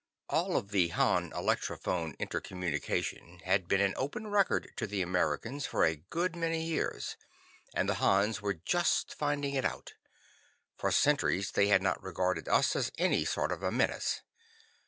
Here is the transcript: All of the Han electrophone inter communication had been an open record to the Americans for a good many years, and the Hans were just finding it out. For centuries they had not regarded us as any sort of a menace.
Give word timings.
All 0.29 0.57
of 0.57 0.71
the 0.71 0.87
Han 0.87 1.29
electrophone 1.29 2.15
inter 2.17 2.39
communication 2.41 3.37
had 3.45 3.67
been 3.67 3.81
an 3.81 3.93
open 3.95 4.25
record 4.25 4.71
to 4.77 4.87
the 4.87 5.03
Americans 5.03 5.67
for 5.67 5.83
a 5.85 5.97
good 5.97 6.35
many 6.35 6.65
years, 6.65 7.17
and 7.75 7.87
the 7.87 7.93
Hans 8.01 8.41
were 8.41 8.55
just 8.55 9.13
finding 9.13 9.53
it 9.53 9.63
out. 9.63 9.93
For 10.75 10.91
centuries 10.91 11.51
they 11.51 11.67
had 11.67 11.83
not 11.83 12.01
regarded 12.01 12.49
us 12.49 12.75
as 12.75 12.91
any 12.97 13.25
sort 13.25 13.51
of 13.51 13.61
a 13.61 13.69
menace. 13.69 14.23